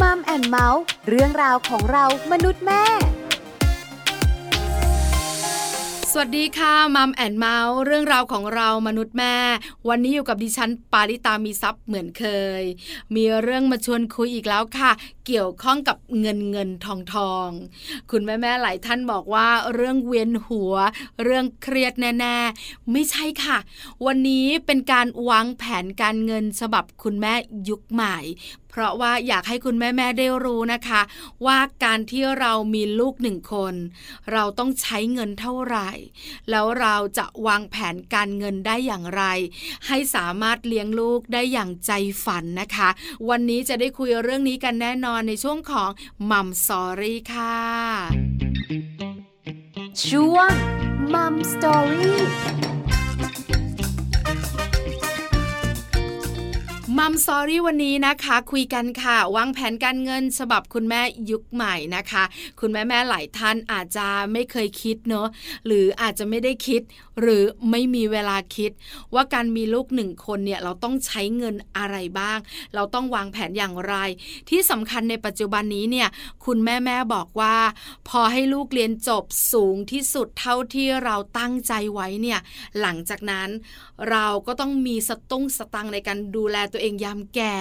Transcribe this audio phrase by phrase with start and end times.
[0.00, 2.82] Mom and Mouth เรื่องราวของเรามนุษย์แม่
[6.18, 9.36] สวัสดีค่ะ Mom and Mouth เรื่องราวของเรามนุษย์แม่
[9.88, 12.24] วันนี้อยู่กับดิฉันปาริตามีซัพ์เหมือนเค
[12.60, 12.62] ย
[13.14, 14.90] มีเรื่องมาชวนคุยอีกแล้วค่ะ
[15.26, 17.48] เกี่ยวข้องกับเงินเงินทองทอง
[18.10, 20.74] คุณแม่แม่หลายท่านบอกว่าเรื่องเวียนหัว
[21.22, 23.58] เรื่องเครียดแน่ๆไม่ใช่ค่ะ
[24.06, 27.34] วันนี้เป็นการวางแผนการเงินฉบับคุณแม่
[27.68, 28.18] ยุคใหม่
[28.76, 31.00] เพราะว่าอยากให้คุณแม่แม่ได้รู้นะคะ
[31.46, 33.74] ว่าการที่เรามีลูกหนึ่งคน
[34.32, 35.90] เราต้องใช้เงินเท่าไหร่
[36.50, 39.22] แล้วเราจะวางแผนการเงินได้อย่างไร
[39.86, 41.92] ให้สามารถเลี้ยงลูกได้อย่างใจ
[42.24, 42.88] ฝันนะคะ
[43.28, 45.90] วันนี้จะได้คุยเรื่องนี้กันแน่นอนในช่วงของ
[46.30, 47.56] มัมสอรี่ค่ะ
[50.06, 50.52] ช่วง
[51.14, 52.75] มัมสอรี่
[56.98, 61.00] มัมซอรี่วันนี้นะคะ คุยกันค่ะวางแผนการเงินฉบับคุณแม่
[61.30, 62.24] ยุคใหม่นะคะ
[62.60, 65.28] คุณแม่แม่หลายท่านอาจจะไม่เคยคิดเนอะ
[65.66, 66.82] หรืออาจจะไม่ได้คิด
[67.20, 68.70] หรือไม่มีเวลาคิด
[69.14, 72.38] ว่าการมีลูกหนึ่งคนเนี่ยเราต้องใช้เงินอะไรบ้าง
[72.74, 73.94] เราต้องวางแผนอย่างไร
[74.48, 76.08] ที่สำคัญในปัจจุบันนี้เนี่ย
[76.44, 77.56] คุณแม่แม่บอกว่า
[78.08, 82.40] พอให้ลูกเรียนจบสูงที่สุดเท่าที่เราตั้งใจไว้เนี่ย
[82.80, 83.48] หลังจากนั้น
[84.10, 87.56] เราก็ต้องมีสตุ้งสตังในการดูแลตัวเองยามแก่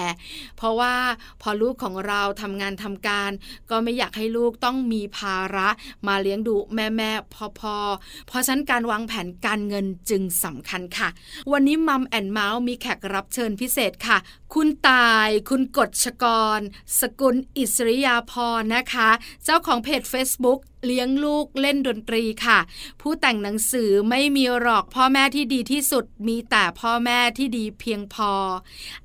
[0.58, 0.96] เพราะว่า
[1.42, 3.32] พอลูกของเราทำงานทำการ
[3.70, 5.68] ก็ไม่อยากให้ลูกต้องมีภาระ
[6.08, 7.76] มาเลี้ยงดูแม่แม่พอพอ
[8.28, 11.10] เพราะฉะนั้นการวางแผนการเงินจึงสำคัญค่ะ
[11.52, 14.18] วันนี้มัมแอนเมาส์มีแขกรับเชิญพิเศษค่ะ
[14.60, 16.26] คุณตาย คุณกฎชก
[16.58, 16.60] ร
[17.00, 19.10] สกุลอิสริยาพรนะคะ
[19.44, 22.60] เจ้าของเพจ Facebook เลี้ยงลูกเล่นดนตรีค่ะ
[23.02, 28.32] ผู้แต่งหนังสือไม่มีหรอกพ่อแม่ที่ดีที่สุด มีแต่พ่อแม่ที่ดีเพียงพอ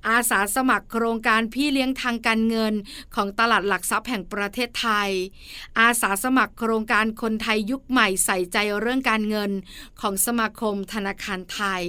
[0.09, 2.75] อาสาสมัครโครงการพี่เลี้ยงทางการเงิน
[3.15, 5.11] ของตลาดหลักทรัพย์แห่งประเทศไทย
[5.81, 9.51] อาสาสมัครโครงการคนไทยยุคใหม่ใส่ใจเรื่องการเงิน
[10.00, 11.82] ของสมาคมธนาคารไทย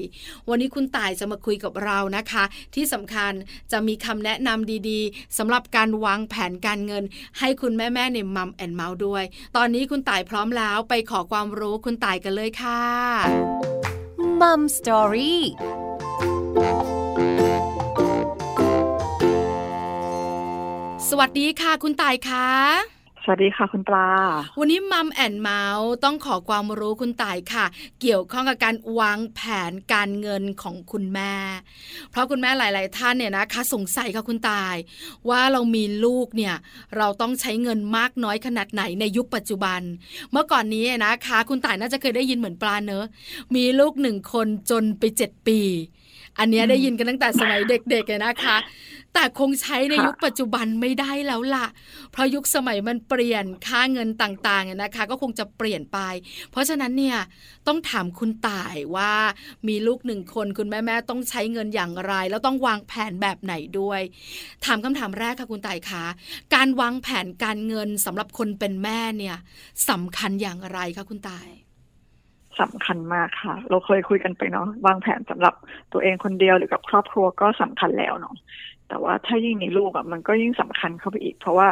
[0.50, 2.44] วันนี้คุณต่ายจะมาคุยกับเรานะคะ
[2.76, 3.34] ที่สำคัญ
[3.72, 7.04] จะมีคำแนะนำดีๆสำหรับการวางแผนการเงิน
[7.40, 9.24] ให้คุณแม่ๆใน Mom and Mouth ด้วย
[9.56, 12.82] ตอนนี้คุณต่ายพร้อมแล้วไปขอความรู้คุณต่ายกันเลยค่ะ
[14.42, 15.44] Mom Story
[21.10, 24.08] สวัสดีค่ะ คุณต่ายค่ะ สวัสดีค่ะคุณปลา
[24.60, 27.66] วันนี้ Mom and Mouth ต้องขอความรู้คุณต่ายค่ะ
[28.02, 29.40] เกี่ยวข้องกับการวางแผ
[29.70, 31.34] นการเงินของคุณแม่
[32.12, 34.76] เพราะคุณแม่หลาย ๆ ท่านเนี่ยนะคะสงสัยค่ะคุณต่าย
[35.30, 36.56] ว่าเรามีลูกเนี่ย
[36.98, 39.82] เราต้องใช้เงินมากน้อยขนาดไหนในยุคปัจจุบัน
[40.32, 43.06] เมื่อก่อนนี้นะคะ คุณต่ายน่าจะเคยได้ยินเหมือนปลาเนอะ
[43.56, 45.60] มีลูกหนึ่งคนจนไปเจ็ดปี
[46.40, 48.58] อันนี้ได้ยินกันตั้งแต่สมัยเด็กๆเลยนะคะ
[49.14, 51.68] แต่คงใช้ในยุคปัจจุบันไม่ได้แล้วล่ะ
[52.12, 56.00] เพราะยุคสมัยมันเปลี่ยนค่าเงินต่างๆนะคะ ก็คงจะเปลี่ยนไป
[56.52, 57.18] เพราะฉะนั้นเนี่ย
[57.68, 59.14] ต้องถามคุณต่ายว่า
[59.68, 64.02] มีลูกหนึ่งคนคุณแม่แม่ต้องใช้เงินอย่างไร แล้วต้องวางแผนแบบไหนด้วย
[64.66, 66.06] ถามคำถามแรกค่ะคุณต่ายคะ
[66.56, 69.38] การวางแผนการเงินสำหรับคนเป็นแม่เนี่ย
[69.90, 71.50] สำคัญอย่างไรคะคุณต่าย
[72.60, 75.54] สำคัญมากค่ะ เราเคยคุยกันไปเนาะวางแผนสำหรับ
[75.94, 78.36] ตัวเองคนเดียวหรือกับครอบครัวก็สำคัญแล้วเนาะ
[78.90, 81.68] แต่ว่าถ้ายิ่งมีลูกอะมันก็ยิ่งสำคัญเข้าไปอีก เพราะว่า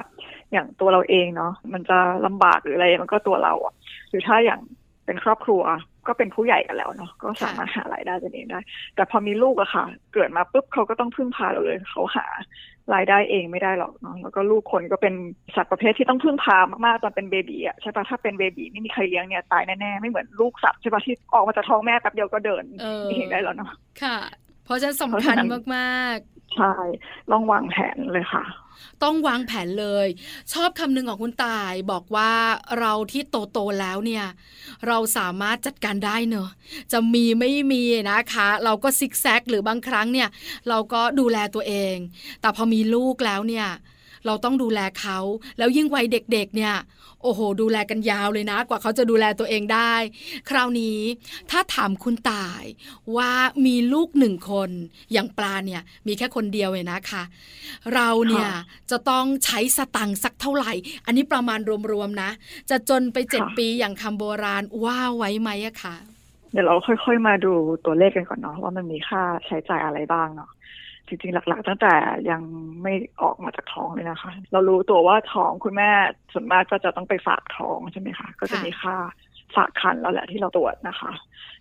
[0.52, 3.74] อย่างตัวเราเองเนาะมันจะลำบากหรืออะไรมันก็ตัวเราอะ
[4.10, 4.62] หรือถ้าอย่าง
[5.06, 5.62] เป็นครอบครัว
[6.10, 8.60] ก็เป็นผู้ใหญ่กันแล้วเนาะก็สามารถหารายได้ตัวเองได้
[8.96, 12.26] แต่พอมีลูกอะค่ะ เกิดมาปุ๊บเขาก็ต้องพึ่งพาเราเลยเขาหา
[12.94, 15.14] รายได้เองไม่ได้หรอกเนาะแล้วก็ลูกคนก็เป็น
[15.56, 22.64] สัตว์ประเภทที่ต้องพึ่งพามากๆตอนเป็นเบบีอะใช่ปะถ้าเป็นเบบีไม่มีใครเลี้ยงเนี่ยตายแน่ๆไม่เหมือนลูกสัตว์ใช่ปะที่ออกมาจากท้องแม่แป๊บเดียวก็เดิน
[23.10, 23.72] เองได้แล้วเนาะ
[24.04, 24.18] ค่ะ
[24.66, 25.38] เพราะฉะนั้นสำคัญ
[25.76, 26.18] มาก
[26.56, 26.74] ใช่
[27.32, 28.44] ต้องวางแผนเลยค่ะ
[29.04, 30.08] ต้องวางแผนเลย
[30.54, 32.32] ชอบคำนึงของคุณตายบอกว่า
[32.80, 34.26] เราที่โตโตแล้วเนี่ย
[34.88, 36.50] เราสามารถจัดการได้เนอะ
[36.92, 40.30] จะมีไม่มีนะคะ เราก็ซิกแซกหรือบางครั้งเนี่ย
[40.70, 41.96] เราก็ดูแลตัวเอง
[42.42, 43.68] แต่พอมีลูกแล้วเนี่ย
[44.26, 45.18] เราต้องดูแลเขา
[45.58, 46.76] แล้วยิ่งวัยเด็กๆเนี่ย
[47.24, 49.94] โอ้โห ดูแลกันยาวเลยนะ กว่าเขาจะดูแลตัวเองได้
[50.50, 51.00] คราวนี้
[51.52, 52.64] ถ้าถามคุณตาย
[53.16, 53.32] ว่า
[53.66, 54.70] มีลูกหนึ่งคน
[55.14, 57.24] อย่างปลาเนี่ยมีแค่คนเดียวเลยนะคะ
[57.96, 58.50] เราเนี่ย
[58.92, 60.72] จะต้องใช้สตังค์สักเท่าไหร่
[61.06, 61.60] อันนี้ประมาณ
[61.92, 62.32] รวมๆนะ
[62.70, 65.96] จะจนไปเจ็ดปีอย่างคำโบราณว่าไว้ไหมอะคะ
[66.54, 67.54] เดี๋ยวเราค่อยๆ มาดู
[67.86, 70.50] ตัวเลขกันก่อนเนาะว่ามันมีค่าใช้จ่ายอะไรบ้างเนาะ
[71.10, 71.94] จริงๆ หลักๆ ตั้งแต่
[72.30, 72.42] ยัง
[72.84, 75.90] ไม่ออกมาจากท้องเลยนะคะ เรารู้ตัวว่าท้องคุณแม่
[76.34, 78.96] ส่วนมากก็จะต้องไปฝากท้องใช่ไหมคะ ก็จะมีค่า
[79.56, 81.12] ฝากคันแล้วแหละที่เราตรวจนะคะ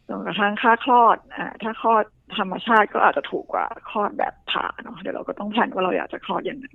[0.08, 2.04] จนกระทั่งค่าคลอดอ่าถ้าคลอด
[2.38, 6.66] ธรรมชาติก็อาจจะถูกกว่าคลอดแบบผ่าเนาะเดี๋ยวเราก็ต้องแพลนว่าเราอยากจะคลอดยังไง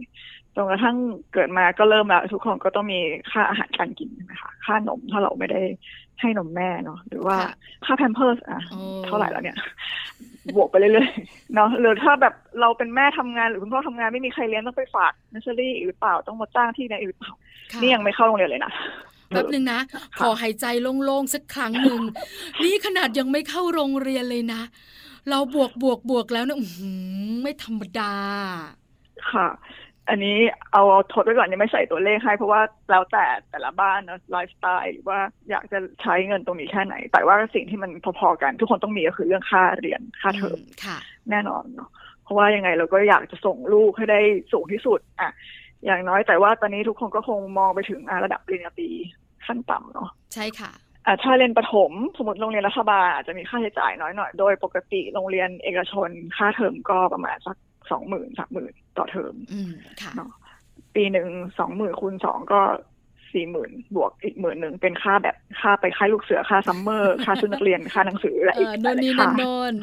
[0.55, 0.95] จนกระทั่ง
[1.33, 2.99] เกิดมาก็เริ่มแล้วทุกคนก็ต้องมี
[3.31, 5.61] ค่าอาหารการกินใช่ไหมคะค่านมถ้าเราไม่ได้
[6.21, 7.51] ให้นมแม่เนาะหรือว่าค่ะ
[7.85, 9.57] ค่าแพมเพิร์สอะโอ้เท่าไหร่แล้วเนี่ย
[10.55, 17.31] บวกไปเรื่อยๆเนาะหรือถ้าแบบเราเป็นแม่ทำงานหรือคุณพ่อทำงานไม่มีใครเลี้ยงต้องไปฝากนัสเซอรี่หรือเปล่าต้องมาจ้างที่ไหนหรือเปล่า
[17.71, 18.73] ค่ะนี่ยังไม่เข้าโรงเรียนเลยนะ
[19.33, 19.79] แป๊บหนึ่งนะ
[20.19, 20.65] ขอหายใจ
[21.05, 22.01] โล่งๆสักครั้งหนึ่ง
[22.63, 24.61] นี่ขนาดยังไม่เข้าโรงเรียนเลยนะ
[25.29, 26.91] เราบวกบวกบวกแล้วเนี่ยอื้อหื
[27.29, 28.13] อไม่ธรรมดา
[29.31, 29.47] ค่ะ
[30.09, 30.37] อันนี้
[30.71, 35.19] เอาเอาทดไว้ก่อนยังไม่ใส่ตัวเลขให้ เพราะว่าแล้วแต่แต่ละบ้านเนอะไลฟ์สไตล์ว่า
[35.49, 40.97] อยากจะใช้เงินตรงนี้แค่ไหน แต่ว่าสิ่งที่มันพอๆกัน ทุกคนต้องมีก็คือเรื่องค่าเรียนค่าเทอมค่ะ
[41.29, 41.89] แน่นอนเนาะ
[42.23, 44.19] เพราะว่ายังไงเราก็อยากจะส่งลูกให้ได้
[44.51, 45.31] สูงที่สุด อะ
[45.85, 48.91] อย่างน้อยแต่ว่าตอนนี้ทุกคนก็คงมองไปถึงอะระดับปริญญาตรี
[49.47, 50.71] ขั้นต่ำเนาะใช่ค่ะ
[51.05, 57.57] อะถ้าเรียนประถมสมมติโรงเรียนรัฐบาลอาจจะมีค่าใช้จ่ายน้อยหน่อย โดยปกติโรงเรียนเอกชนค่าเทอมก็ประมาณสัก
[57.91, 60.31] สองหมื่นสามหมื่นต่อเทอมอืมค่ะเนาะ
[60.95, 61.29] ปีหนึ่ง
[61.59, 62.61] สองหมื่นคูณสองก็
[63.33, 69.73] สี่หมื่นบวกอีกหมื่นหนึ่งเป็นค่าแบบค่าไปค่ายลูกเสือค่าซัมเมอร์ค่าชุดนักเรียนค่าหนังสืออะไรเออีกอหโน่นลายนี่ๆนั่ค่านโน่น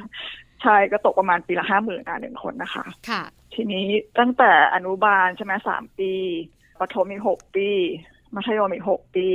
[0.62, 3.22] ใช่ก็ตกประมาณปีละห้าหมื่นอะหนึ่งคนนะคะ ค่ะ
[3.54, 3.86] ทีนี้
[4.18, 6.12] ตั้งแต่อนุบาลใช่ไหมสามปี
[6.80, 7.68] ประถมอีกหกปี
[8.37, 9.27] มัธยมอีกหกปี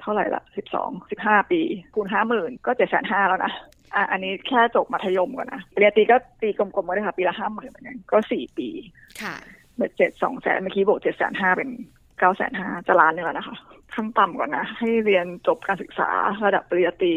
[0.00, 1.60] เท่าไหร่ละสิบสองสิบห้าปี
[1.94, 3.52] คูณห้าหมื่นก็เจ็ดแสนห้าแล้วนะ
[3.94, 8.68] อะอันนี้แค่จบมัธยมก่อนนะปริญญาตรีก็ตีกลมๆก็ได้ค่ะปีละห้าหมื่นเหมือนกันก็สี่ปี
[9.22, 9.34] ค่ะ
[9.76, 11.70] เบ็ดเจ็ดสองแสนเมื่อกี้บวกเจ็ดแสนห้าเป็น
[12.18, 13.56] เก้าแสนห้าจะล้านหนึ่งแล้วนะคะ
[13.94, 16.10] ขั้นต่ำก่อนนะ ให้เรียนจบการศึกษา
[16.44, 17.14] ระดับปริญญาตรี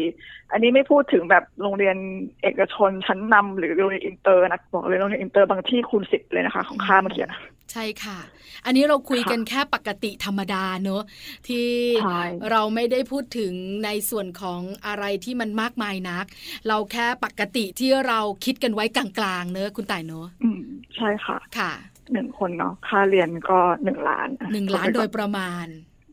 [0.52, 1.96] อันนี้ไม่พูดถึงแบบโรงเรียน
[2.42, 7.40] เอกชนชั้นนำหรือโรงเรียนอินเตอร์นะบอกเลยโรงเรียนอินเตอร์บางที่คูณสิบเลยนะคะ ของค่าเมื่อกี้นะ
[7.72, 8.18] ใช่ค่ะ
[8.64, 11.02] อันนี้เราคุยกันแค่ปกติธรรมดาเนอะ
[11.48, 11.66] ที่
[12.04, 13.52] ใช่เราไม่ได้พูดถึง
[13.84, 16.24] ในส่วนของอะไรที่มันมากมายนัก
[16.68, 20.60] เราแค่ปกติที่เราคิดกันไว้กลางๆ เนอะคุณต่ายเนอะอืม
[20.96, 21.72] ใช่ค่ะค่ะ
[22.12, 25.66] หนึ่งคนเนาะค่าเรียนก็หนึ่งล้านอะหนึ่งล้านโดยประมาณ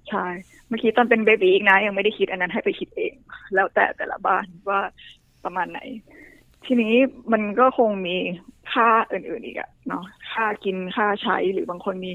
[0.09, 0.25] ใช่
[0.67, 3.13] เมื่อกี้ตอนเป็นเบบีอีกนะ ยังไม่ได้คิดอันนั้นให้ไปคิดเอง
[3.53, 4.79] แล้วแต่แต่ละบ้านว่า
[5.43, 5.79] ประมาณไหน
[6.65, 6.95] ทีนี้
[7.31, 8.17] มันก็คงมี
[8.73, 12.11] ค่าอื่นๆอีกอะเนาะค่ากินค่าใช้หรือบางคนมี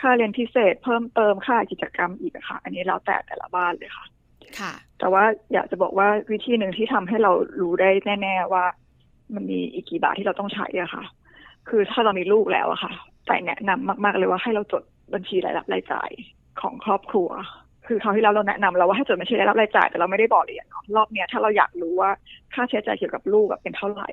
[0.00, 4.06] ค่าเรียนพิเศษ เพิ่มเติมค่ากิจกรรมอีกอะค่ะ อันนี้แล้วแต่แต่ละบ้านเลยค่ะ
[4.58, 7.90] ค่ะ แต่ว่าอยากจะบอกว่าวิธีหนึ่งที่ทำให้เรารู้ได้
[8.22, 8.64] แน่ ๆว่า
[9.34, 11.04] มันมีอีกกี่บาทที่เราต้องใช้อะค่ะ
[11.68, 12.92] คือถ้าเรามีลูกแล้วอะค่ะ
[13.26, 14.82] แต่แนะนำมาก ๆเลยว่าให้เราจด
[15.14, 16.10] บัญชีรายรับรายจ่าย
[16.60, 17.28] ของครอบครัว
[17.86, 22.10] คือคราวที่แล้วเราแนะนำเราว่าให้จดบัญชีรายรับรายจ่ายแต่เราไม่ได้บอกละเอียดเนาะรอบเนี้ยถ้าเราอยากรู้ว่า
[22.54, 24.08] ค่าใช้จ่ายเกี่ยวกับลูกอะเป็นเท่าไหร่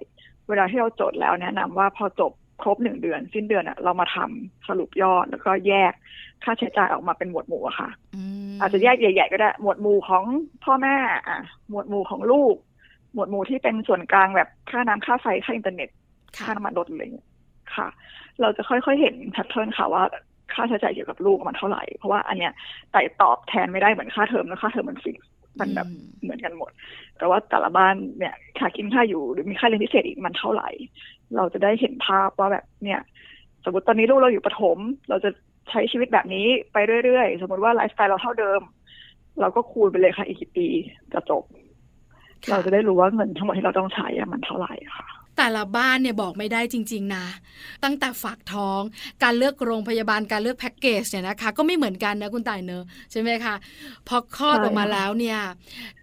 [0.50, 5.94] เวลาที่เราจดแล้วแนะนำว่าพอจบครบหนึ่งเดือน สิ้นเดือนอะเรามาทำสรุปยอดแล้วก็แยก
[6.44, 8.22] ค่าใช้จ่ายออกมาเป็นหมวดหมู่อะค่ะอื
[8.54, 10.24] มอาจจะแยกใหญ่ ๆ ก็ได้ หมวดหมู่ของ
[10.64, 10.96] พ่อแม่
[11.28, 11.40] อะ
[11.70, 12.56] หมวดหมู่ของลูก
[13.14, 15.90] หมวดหมู่ที่เป็นส่วนกลางแบบค่าน้ำค่าไฟค่าอินเทอร์เน็ต
[16.38, 17.28] ค่ะค่าน้ำมันรถอะไรอย่างเงี้ย
[17.76, 17.88] ค่ะ
[18.42, 20.04] เราจะค่อยๆเห็น pattern ค่ะว่า
[20.54, 22.54] ค่าใช้จ่ายเกี่ยวกับลูกมันเท่าไหร่ เพราะว่าอันเนี้ย
[22.92, 25.30] ไต่ตอบแทนไม่ได้เหมือนค่าเทอมแล้วค่าเทอมมัน fix
[25.60, 26.72] มันแบบอืมเหมือนกันหมด
[27.18, 30.70] แต่ว่าแต่ละบ้านเนี่ย ค่ากินค่าอยู่ หรือมีค่าเรียนพิเศษอีกมันเท่าไหร่
[31.36, 33.02] เราจะได้เห็นภาพว่าแบบเนี่ย
[33.64, 34.78] สมมติตอนนี้ลูกเราอยู่ประถม
[35.10, 35.30] เราจะ
[35.70, 38.62] ใช้ชีวิตแบบนี้ไปเรื่อยๆ สมมติว่าไลฟ์สไตล์เราเท่าเดิม
[39.40, 40.68] เราก็คูณไปเลยค่ะอีกกี่ปี
[41.14, 41.44] จะจบ
[42.48, 47.26] ค่ะเราจะได้รู้ว่าเงินทั้งหมดที่เราต้องใช้อะมันเท่าไหร่ค่ะ แต่ละบ้านเนี่ยบอกไม่ได้จริง ๆ นะ
[47.84, 48.82] ตั้งแต่ฝากท้อง
[49.24, 53.56] การเลือกโรงพยาบาลการเลือกแพ็กเกจเนี่ยนะคะ ก็ไม่เหมือนกันนะคุณต่ายเนอะใช่ไหมคะ
[54.08, 55.38] พอคลอดใช่ออกมาค่ะแล้วเนี่ย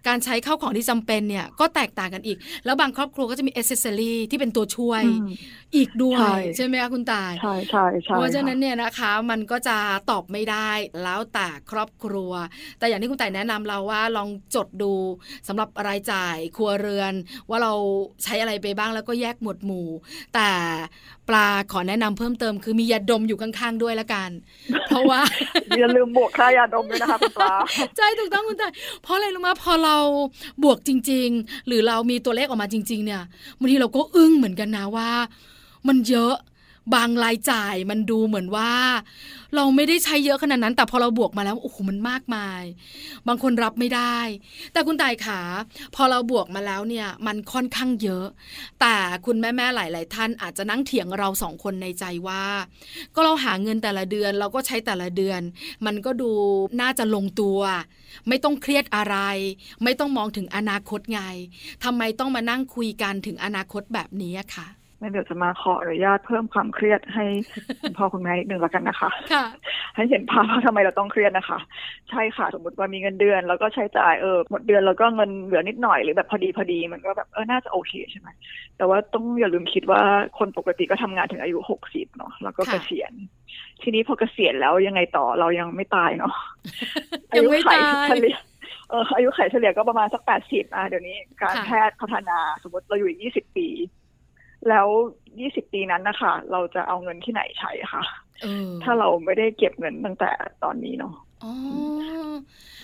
[0.07, 5.27] การใช้ข้าวของที่จำเป็นเนี่ยก็แตกต่างกันอีก แล้วบางครอบครัวก็จะมีเอเซอรี่ที่เป็นตัวช่วยอืม
[5.75, 9.77] อีกด้วยใช่ใช่ไหมคะคุณต่ายใช่ใช่ใช่เพราะฉะนั้นค่เนี่ยนะคะมันก็จะ
[10.11, 10.69] ตอบไม่ได้
[11.03, 12.31] แล้วแต่ครอบครัว
[12.79, 14.93] แต่อย่างที่คุณต่ายแนะนำเราว่าลองจดดู
[15.47, 17.13] สำหรับรายจ่ายครัวเรือน
[17.49, 17.73] ว่าเรา
[18.23, 19.87] ใช้อะไรไปบ้างแล้วก็แยกหมวดหมู่
[20.33, 20.49] แต่
[21.29, 24.29] ปลาขอแนะนำเพิ่มเติมคือมียาดมอยู่ข้างๆด้วยละกัน
[24.87, 25.19] เพราะว่า
[25.79, 27.53] อย่าลืมบวกค่ายาดมด้วยนะคะคุณปลา
[27.97, 29.95] ใช่ถูกต้องคุณต่ายเพราะอะไรรู้ไหมพอเรา
[30.63, 33.23] บวกจริง ๆ หรือเรามีตัวเลขออกมาจริง ๆ เนี่ย
[33.59, 35.09] บางทีเราก็อึ้งเหมือนกันนะว่า
[35.87, 36.33] มันเยอะ
[36.93, 38.71] บางรายจ่ายมันดูเหมือนว่า
[39.55, 42.63] เราไม่ได้ใช้เยอะขนาดนั้น แต่พอเราบวกมาแล้วโอ้โหมันมากมาย
[43.27, 44.17] บางคนรับไม่ได้
[44.73, 45.39] แต่คุณตายขา
[45.95, 48.25] พอเราบวกมาแล้วเนี่ยมันค่อนข้างเยอะ
[48.81, 52.45] แต่คุณแม่ๆหลาย ๆ ท่านอาจจะนั่งเถียงเราสองคนในใจว่า
[53.15, 55.41] ก็เราหาเงินแต่ละเดือนเราก็ใช้แต่ละเดือน
[55.85, 56.31] มันก็ดู
[56.81, 57.59] น่าจะลงตัว
[58.27, 59.17] ไม่ต้องเครียดอะไร
[59.83, 61.21] ไม่ต้องมองถึงอนาคตไง
[61.83, 64.67] ทำไมต้องมานั่งคุยกันถึงอนาคตแบบนี้อะคะ
[65.05, 67.25] งั้นเดี๋ยวจะมาขออนุญาตเพิ่มความเครียดให้
[67.81, 69.45] คุณพ่อคุณแม่นิดนึงแล้วกันนะคะค่ะ
[69.95, 71.59] ให้เห็นภาพว่าทำไมเราต้องเครียดนะคะ
[72.09, 78.29] ใช่ค่ะสมมติว่ามีเงินเดือน แล้วก็ใช้จ่ายเออหมดเดือนแล้วก็เงินเหลือนิดหน่อยหรือแบบพอดีพอดีมันก็แบบเออน่าจะโอเคใช่ไหม
[78.77, 80.01] แต่ว่าต้องอย่าลืมคิดว่า
[80.37, 83.13] คนปกติก็ทำงานถึงอายุหกสิบเนาะแล้วก็ค่ะเกษียณ
[83.81, 86.33] ทีนี้พอเกษียณแล้วยังไงต่อเรายังไม่ตายเนาะ
[87.31, 88.37] อายังยุไม่ไขตายเฉลี่ย
[88.89, 93.67] เอออายุไขเฉลี่ยก็ประมาณสักแปดสิบอะเดี๋ยวนี้การค่ะแพทย์พัฒนาสมมติเราอยู่อีกยี่สิบปี
[94.69, 94.87] แล้ว
[95.39, 98.03] ยี่สิบปีนั้นนะคะ เราจะเอาเงินที่ไหนใช้คะ
[98.43, 100.31] เออถ้าเราไม่ได้เก็บเงินตั้งแต่
[100.63, 101.53] ตอนนี้เนาะอ๋อ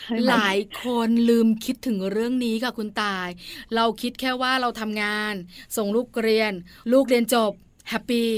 [0.02, 3.28] ใช่ไหมหลายคนลืมคิดถึงเรื่องนี้ค่ะคุณตาย
[3.76, 5.34] เราคิดแค่ว่าเราทำงาน
[5.78, 6.54] ส่งลูกเรียน
[6.92, 7.52] ลูกเรียนจบ
[7.90, 8.32] แฮปปี้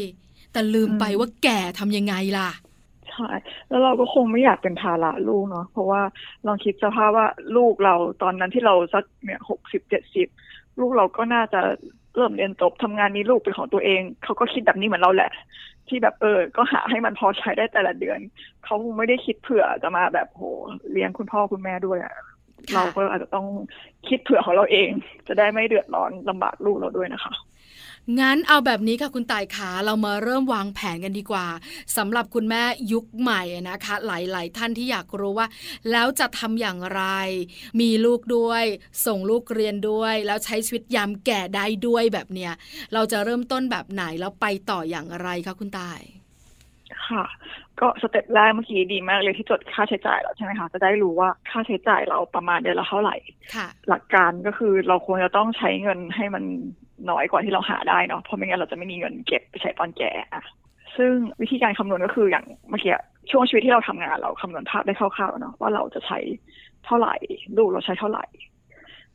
[0.51, 2.49] แต่ลืมไปว่าแก่ทำยังไงล่ะ
[3.09, 3.29] ใช่
[3.69, 6.01] แล้วเราก็คงไม่อยากเป็นภาระลูกเนาะเพราะว่า
[6.45, 10.27] ลองคิดสภาพว่าลูกเราตอนนั้นที่เราสักเนี่ยหกสิบเจ็ดสิบ
[10.79, 11.61] ลูกเราก็น่าจะ
[12.15, 15.31] เริ่มเรียนจบทำงานมีลูกเป็นของตัวเอง เขาก็คิดแบบนี้เหมือนเราแหละ
[15.87, 18.19] ที่แบบเออ ก็หาให้มันพอใช้ได้แต่ละเดือน
[18.63, 20.43] เขาไม่ได้คิดเผื่อจะมาแบบโห
[20.91, 22.13] เลี้ยงคุณพ่อคุณแม่ด้วยอะ่ะ
[22.73, 23.45] เราก็อาจจะต้อง
[24.07, 24.89] คิดเผื่อของเราเอง
[25.27, 27.33] จะได้ไม่เดือดร้อนลำบากลูกเราด้วยนะคะ
[28.19, 31.47] งั้นเอาแบบนี้ค่ะคุณตายขาเรามาเริ่มวางแผนกันดีกว่า
[31.97, 35.47] สำหรับคุณแม่ยุคใหม่นะคะ หลาย ๆ ท่านที่อยากรู้ว่า
[35.91, 37.03] แล้วจะทำอย่างไร
[37.81, 38.63] มีลูกด้วย
[39.05, 42.53] ส่งลูกเรียนด้วย แล้วใช้ชีวิตยามแก่ได้ด้วยแบบเนี้ย
[42.93, 45.99] เราจะเริ่มต้นแบบไหนแล้วไปต่ออย่างไรคะคุณตาย
[47.07, 47.23] ค่ะ
[47.81, 53.15] ก็สเต็ปแรกเมื่อกี้ดีมากเลยที่จดค่าใช้จ่ายแล้วใช่ไหมคะจะได้รู้ว่าค่าใช้จ่ายเราประมาณเดือนละเท่าไหร่
[53.55, 56.43] ค่ะหลักการก็คือเราควรจะต้องใช้เงินให้มัน
[57.09, 60.43] น้อยกว่าที่เราหาได้เนาะเพราะไม่งั้นเราจะไม่มีเงินเก็บไปใช้ตอนแก่อะ
[60.97, 61.11] ซึ่ง
[61.41, 62.93] วิธีการคำนวณก็คืออย่างเมื่อกี้
[63.31, 66.19] ช่วงชีวิตที่เราทำงานเราคำนวณภาพได้คร่าวๆเนาะว่าเราจะใช้
[66.85, 67.15] เท่าไหร่
[67.57, 68.25] ลูกเราใช้เท่าไหร่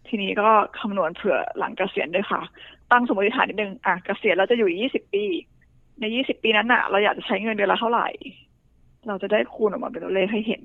[0.09, 0.49] ทีนี้ก็
[0.81, 2.41] คำนวณเผื่อหลังเกษียณด้วยค่ะ
[2.93, 5.25] ตั้งสมมติฐานนิดนึงอะเกษียณเราจะอยู่ยี่สิบปี
[6.01, 8.09] ในยี่สิบปีนั้นน่ะ เราอยากจะใช้เงินเดือนละเท่าไหร่
[9.07, 10.63] เราจะได้คูณออกมาเป็นตัวเลขให้เห็น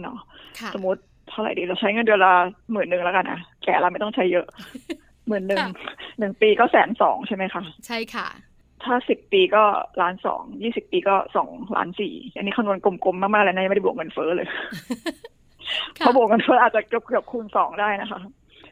[0.00, 0.18] เนาะ
[0.60, 2.32] ค่ะสมมติเท่าไหร่ดีเราใช้เงินเดือนละ
[2.72, 4.46] หมื่นหนึ่งแล้วกันนะแก่เราไม่ต้องใช้เยอะ
[5.28, 5.70] หมื่นหนึ่งค่ะ
[6.18, 8.26] หนึ่งปีก็แสนสองใช่ไหมคะใช่ค่ะ
[8.84, 9.64] ถ้าสิบปีก็
[10.00, 14.48] ล้านสองยี่สิบปีก็สองล้านสี่อันนี้คำนวณกลมๆมากๆเลยนะยังไม่ได้บวกเงินเฟ้อเลย
[15.98, 18.20] ค่ะเพราะบวกเงินเฟ้ออาจจะเกือบเกือบคูณสองได้นะคะ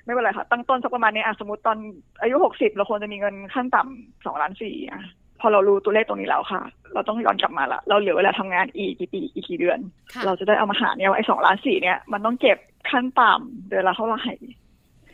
[0.05, 1.77] ไม่เป็นไรค่ะ ตั้งต้นสักประมาณนี้อะสมมติตอน
[2.23, 5.03] อายุหกสิบเราควรจะมีเงินขั้นต่ำสองล้านสี่อะ
[5.41, 6.63] พอเรารู้ตัวเลขตรงนี้แล้วค่ะ
[6.93, 9.79] เราต้องย้อนกลับมาละเราเหลือเวลาทำงานอีกกี่ปีอีกกี่เดือน
[10.15, 12.59] ค่ะเราจะได้เอามาหารเนี่ยว่าไอ้สองล้านสี่เนี่ยมันต้องเก็บ
[12.91, 14.25] ขั้นต่ำเดือนละเท่าไหร่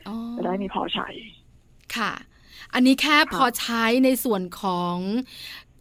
[0.08, 1.08] อ๋อจะได้มีพอใช้
[1.96, 2.12] ค่ะ
[2.74, 4.96] อันนี้แค่ค่ะพอใช้ในส่วนของ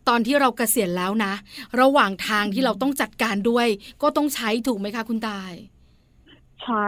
[0.10, 1.33] ตอนที่เราเกษียณแล้วนะ
[1.81, 3.67] ระหว่างทางที่เราต้องจัดการด้วย
[4.01, 5.51] ก็ต้องใช้ถูกไหมคะคุณตาย
[6.63, 6.85] ใช่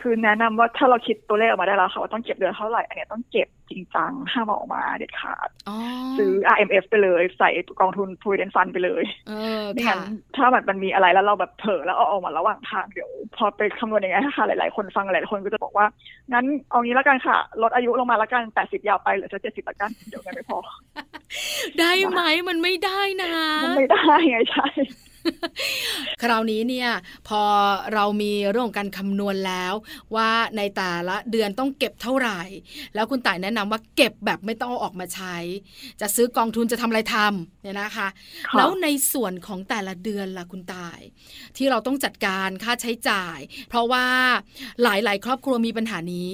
[0.00, 5.76] คือแนะนำว่าถ้าเราคิดตัวเลขออกมาได้แล้วค่ะว่าต้องเก็บเดือนเท่าไหร่ อันเนี้ยต้องเก็บจริงจังห้ามเอาออกมาเด็ดขาดอ๋อ
[6.18, 7.50] ซื้อ RMF ไปเลย ใส่
[7.80, 10.00] กองทุน Provident Fund ไปเลยเออไม่ค่ะงั้น
[10.36, 15.86] ถ้ามันมันมีอะไรแล้วเราแบบเผลอแล้วเอาออกมาระหว่างทางเดี๋ยว พอไปคำนวณอย่างไงถ้าค่ะหลายๆคนฟังหลายๆคนก็จะบอกว่า
[16.32, 20.58] งั้นเอางี้แล้วกันค่ะ ลดอายุลงมาแล้วกัน 80 ยาวไปเหลือจะ70แล้วกัน เดี๋ยวเงินไม่พอ
[21.78, 23.30] ได้ไหมมันไม่ได้นะ
[23.64, 24.68] มันไม่ได้ไงใช่
[26.22, 26.90] คราวนี้เนี่ย
[27.28, 27.42] พอ
[27.94, 29.74] เรามีเรื่องของการคำนวณแล้ว
[30.14, 32.40] ว่าในแต่ละเดือนต้องเก็บเท่าไหร่
[32.94, 35.36] แล้วคุณต่ายแนะนำว่าเก็บแบบไม่ต้องเอาออกมาใช้
[36.00, 38.08] จะซื้อกองทุนจะทำอะไรทำเนี่ยนะคะค่ะ
[38.56, 40.98] แล้วในส่วนของแต่ละเดือนล่ะคุณตาย
[41.56, 43.38] ที่เราต้องจัดการค่าใช้จ่าย
[43.68, 44.06] เพราะว่า
[44.82, 46.30] หลาย ๆ ครอบครัวมีปัญหานี้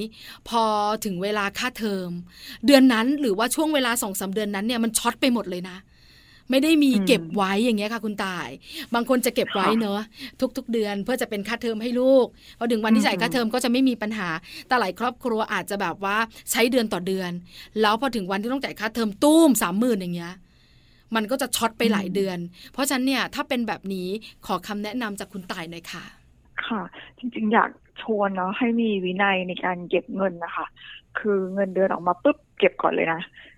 [0.49, 0.65] พอ
[1.05, 2.11] ถึงเวลาค่าเทอม
[2.67, 5.79] เดือนนั้นหรือว่าช่วงเวลาสองสาเดือนนั้นเนี่ยมันช็อตไปหมดเลยนะ
[6.51, 8.49] ไม่ได้มีอืมเก็บไว้อย่างเงี้ยค่ะ คุณตาย
[8.95, 10.01] บางคนจะเก็บไว้ค่ะเนอะ
[10.57, 12.27] ทุก ๆ เดือนเพื่อจะเป็นค่าเทอมให้ลูก
[12.59, 14.29] พอถึงวันที่จ่ายอืมค่าเทอมก็จะไม่มีปัญหา
[14.69, 16.17] แต่หลายครอบครัวอาจจะแบบว่า
[16.51, 17.31] ใช้เดือนต่อเดือน
[17.81, 20.35] แล้วพอถึงวันที่ต้องจ่ายค่าเทอมตุ้มสามหมื่นอย่างเงี้ย
[21.15, 22.39] มันก็จะช็อตไปหลายเดือน
[22.73, 24.09] เพราะฉะนั้นเนี่ยถ้าเป็นแบบนี้
[24.47, 26.05] ขอคำแนะนำจากคุณต่ายหน่อยค่ะ
[26.67, 26.83] ค่ะ
[27.19, 27.71] จริงๆ อยาก
[28.03, 30.67] ชวนเนาะให้มีวินัยในการเก็บเงินนะคะ
[31.19, 33.21] คือเงินเดือนออกมาปุ๊บเก็บก่อนเลยนะ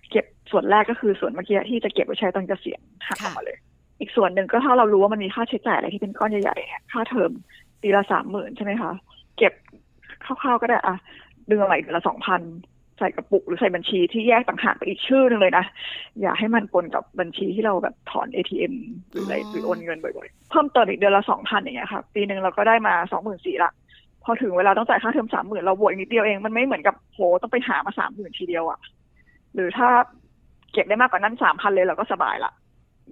[0.51, 3.57] ส่วนแรกก็คือส่วนเมื่อกี้ที่จะเก็บไว้ใช้ตอนเกษียณหักออกมาเลย
[3.99, 7.31] อีกส่วนหนึ่งก็ถ้าเรารู้ว่ามันมีค่าใช้จ่ายอะไรที่เป็นก้อนใหญ่ๆเนี่ยค่าเทอม
[7.81, 8.91] ปีละสามหมื่นใช่ไหมคะ
[9.37, 9.53] เก็บ
[10.25, 10.95] คร่าวๆก็ได้อะ
[11.47, 12.41] เดือนละอีกเดือนละสองพัน
[12.97, 15.65] ใส่กระปุกหรือใส่บัญชีที่แยกต่างหากไปอีกชื่อหนึงเลยนะ
[16.21, 18.73] อย่าให้มันปนกับบัญชีที่เราแบบถอน ATM
[19.09, 23.71] หรืออะไรอ๋อหรือโอนเงินบ่อยๆ เพิ่มเติมอีกเดือนละสองพันอย่างเงี้ยค่ะ ปีหนึ่งเราก็ได้มาสองหมื่นสี่ละ
[24.23, 28.79] พอถึงเวลาต้องจ่ายค่าเทอมสามหมื่นเราบวกอีกนิดเดียวเอง มันไม่เหมือนกับโหต้องไปหามาสามหมื่นทีเดียวอะ
[29.53, 29.89] หรือถ้า
[30.73, 32.51] เก็บได้มากกว่านั้นสามพันเลยเราก็สบายละ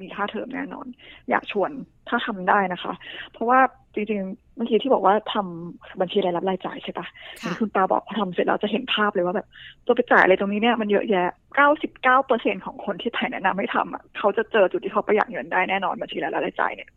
[0.02, 0.86] มีค่าเทอมแน่นอน
[1.30, 1.72] อยากชวน
[2.10, 2.94] ถ้าทำได้นะคะ
[3.32, 3.60] เพราะว่า
[3.94, 7.08] จริงๆเมื่อกี้ที่บอกว่าทำบัญชีรายรับรายจ่ายใช่ปะ
[7.44, 9.48] ค่ะคุณตาบอกพอทำเสร็จแล้วจะเห็นภาพเลยว่าแบบ
[9.86, 16.90] ตัวไปจ่ายอะไรตรงนี้เนี่ยมันเยอะแยะ 99เปอร์เซ็นของคนที่ไทยแนะนำให้ทำอะเขาจะเจอจุดที่เขาประหยัดเงินได้แน่นอนบัญชีรายรับรายจ่ายเนี่ย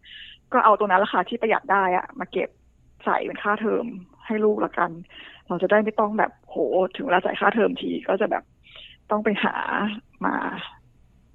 [0.52, 2.48] ก็เอาตรงนั้นราคาที่ประหยัดได้อะมาเก็บ
[3.04, 3.84] ใส่เป็นค่าเทอม
[4.26, 4.90] ให้ลูกละกัน
[5.48, 6.56] เราจะได้ไม่ต้องแบบโห
[6.96, 8.42] ถึงเวลาจ่ายค่าเทอมทีก็จะแบบ
[9.10, 9.54] ต้องไปหา
[10.24, 10.36] มา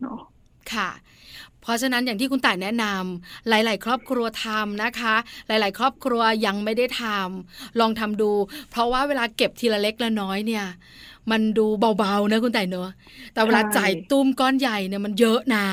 [0.02, 0.20] เนาะ
[0.74, 0.90] ค่ะ
[1.62, 5.16] เพราะฉะนั้นอย่างที่คุณต่ายแนะนำหลาย ๆ ครอบครัวทำนะคะ
[5.48, 8.32] หลาย ๆ ครอบครัวยังไม่ได้ทำลองทำดู
[8.72, 10.66] เพราะว่าเวลาเก็บทีละเล็กละน้อยเนี่ย
[11.32, 12.92] มันดูเบา ๆ นะคุณต่ายเนอะ
[13.34, 15.66] แต่เวลาจ่ายตุ้มก้อนใหญ่เนี่ยมันเยอะนะ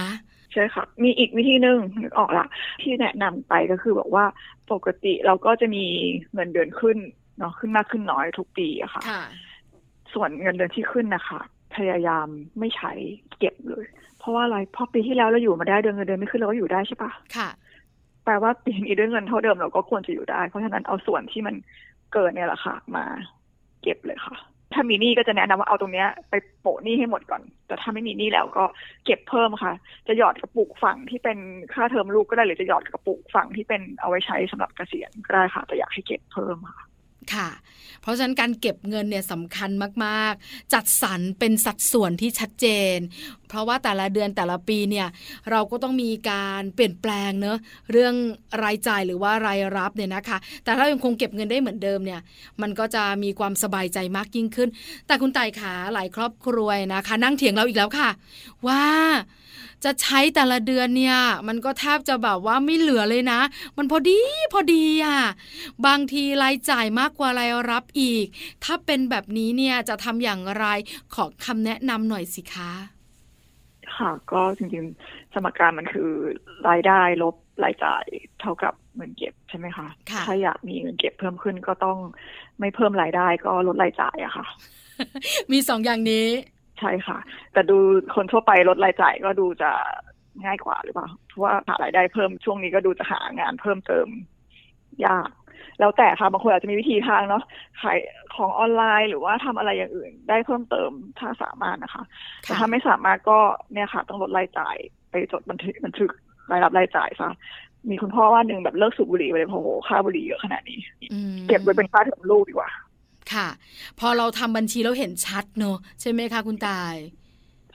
[0.52, 2.46] ใช่ค่ะมีอีกวิธีหนึ่งนึกออกละ
[2.82, 4.24] ที่แนะนำไปก็คือบอกว่า
[4.72, 5.84] ปกติเราก็จะมี
[6.34, 6.96] เงินเดือนขึ้น
[7.38, 9.22] เนาะขึ้นมากขึ้นน้อยทุกปีอะค่ะค่ะ
[10.14, 11.40] ส่วนเงินเดือนที่ขึ้นนะคะ
[11.76, 12.26] พยายาม
[12.58, 12.92] ไม่ใช้
[13.38, 13.84] เก็บเลย
[14.18, 17.48] เพราะว่าอะไรเพราะปีที่แล้วเราอยู่มาได้เดือนเงินเดือนไม่ขึ้นเราก็อยู่ได้ใช่ปะค่ะ
[18.24, 21.54] แปลว่าปีนี้ด้วยเงินเท่าเดิมเราก็ควรจะอยู่ได้ เพราะฉะนั้นเอาส่วนที่มัน
[22.12, 23.04] เกินเนี่ยแหละค่ะ มา
[23.82, 24.36] เก็บเลยค่ะ
[24.72, 28.64] ถ้ามีหนี้ก็จะแนะนำว่าเอาตรงเนี้ยไปโปะหนี้ให้หมดก่อน แต่ถ้าไม่มีหนี้แล้วก็
[29.04, 29.72] เก็บเพิ่มค่ะ
[30.08, 31.38] จะหยอดกระปุกฝั่งที่เป็น
[31.72, 36.83] ค่าเทอมลูกก็ได้หรือจะหยอดกระปุกฝั่งที่เป็นเอาไว้ใช้สำหรับเกษียณก็ได้ค่ะแต่อยากให้เก็บเพิ่มค่ะ
[37.34, 37.48] ค่ะ
[38.00, 39.70] เพราะฉะนั้นการเก็บเงินเนี่ยสำคัญ
[40.04, 42.98] มาก ๆ จัดสรรเป็นสัดส่วนที่ชัดเจน
[43.48, 45.08] เพราะว่าแต่ละเดือนแต่ละปีเนี่ย
[45.50, 47.58] เราก็ต้องมีการเปลี่ยนแปลงเนอะ
[47.92, 48.14] เรื่อง
[48.64, 52.20] รายจ่ายหรือว่ารายรับเนี่ยนะคะ แต่ถ้ายังคงเก็บเงินได้เหมือนเดิมเนี่ย
[52.62, 54.68] มันก็จะมีความสบายใจมากยิ่งขึ้น
[55.06, 58.10] แต่คุณไต่ขาหลายครอบครัวนะคะ นั่งเถียงเราอีกแล้วค่ะ
[58.66, 58.84] ว่า
[59.84, 61.18] จะใช้แต่ละเดือนเนี่ย
[61.48, 63.40] มันก็แทบจะแบบว่าไม่เหลือเลยนะ
[63.76, 64.18] มันพอดี
[64.52, 65.20] พอดีอะ
[65.86, 68.26] บางทีรายจ่ายมากกว่ารายรับอีก
[68.64, 70.66] ถ้าเป็นแบบนี้เนี่ยจะทำอย่างไร
[71.14, 72.72] ขอคำแนะนำหน่อยสิคะ
[73.96, 76.10] ค่ะก็จริงๆสมการมันคือ
[76.68, 77.34] รายได้ลบ
[77.64, 78.04] รายจ่าย
[78.40, 81.98] เท่ากับเงินเก็บใช่ไหมคะค่ะถ้าอยากมีเงินเก็บเพิ่มขึ้นก็ต้อง
[82.60, 84.46] ไม่เพิ่มรายได้ก็ลดรายจ่ายอะค่ะ
[85.52, 86.26] มีสองอย่างนี้
[86.78, 87.18] ใช่ค่ะ
[87.52, 87.76] แต่ดู
[88.14, 89.70] คนทั่วไปลดรายจ่ายก็ดูจะ
[90.44, 94.06] ง่ายกว่าหรือเปล่า เพราะว่าหารายได้เพิ่มช่วงนี้ก็ดูจะหางานเพิ่มเติม
[95.06, 95.30] ยาก
[95.80, 97.42] แล้วแต่ค่ะบางคนอาจจะมีวิธีทางเนาะ
[97.82, 97.98] ขาย
[98.34, 102.02] ของออนไลน์หรือว่าทำอะไรอย่างอื่น ได้เพิ่มเติมถ้าสามารถนะคะ
[102.42, 103.38] แต่ค่ะถ้าไม่สามารถก็
[103.72, 104.76] เนี่ยค่ะ ต้องลดรายจ่าย
[105.10, 106.10] ไปจดบันทึกบันทึก
[106.50, 107.30] รายรับรายจ่ายซะ
[107.90, 110.78] มีคุณพ่อว่าหนึ่งแบบเลิกสูบบุหรี่ไปเลยเพราะโหค่าบุหรี่เยอะขนาดนี้
[111.12, 112.70] อืมเก็บไว้เป็นค่าเทอมลูกดีกว่า
[113.32, 113.48] ค่ะ
[113.98, 116.94] พอเราทำบัญชีแล้วเห็นชัดเนอะใช่ไหมคะคุณตาย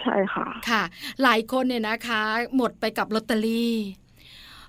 [0.02, 0.84] ใช่ค่ะ ค่ะ
[1.24, 2.22] หลายคนเนี่ยนะคะ
[2.56, 3.74] หมดไปกับลอตเตอรี่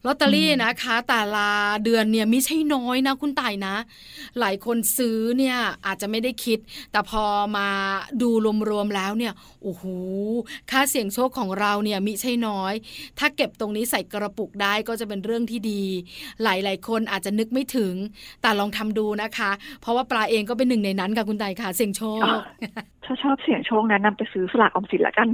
[0.06, 1.48] ลอตเตอรี่อืมนะคะ แต่ละ
[1.84, 3.74] เดือนเนี่ยไม่ใช่น้อยนะคุณต่ายนะ
[4.40, 6.58] หลายคนซื้อเนี่ยอาจจะไม่ได้คิด
[6.92, 7.24] แต่พอ
[7.56, 7.68] มา
[8.22, 8.30] ดู
[8.70, 9.32] รวมๆแล้วเนี่ย
[9.62, 9.84] โอ้โห
[10.70, 12.74] ค่าเสี่ยงโชคของเราเนี่ยมิใช่น้อย
[13.18, 15.82] ถ้าเก็บตรงนี้ใส่กระปุกได้ก็จะเป็นเรื่องที่ดี
[16.42, 17.94] หลายๆ คนอาจจะนึกไม่ถึง
[18.42, 22.42] แต่ลองทำดูนะคะ เพราะว่าปลาเองก็เป็นหนึ่งในนั้นค่ะคุณต่ายค่ะ เสี่ยงโชคอะ
[23.04, 25.28] ถ้าชอบเสี่ยงโชคแนะนำไปซื้อสลากออมสินละกัน